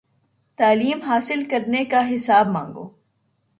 [0.59, 2.89] تعلیم حاصل کرنے کا حساب مانگو